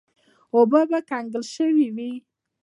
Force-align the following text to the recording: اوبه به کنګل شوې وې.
اوبه 0.55 0.81
به 0.89 0.99
کنګل 1.09 1.43
شوې 1.53 1.87
وې. 1.95 2.11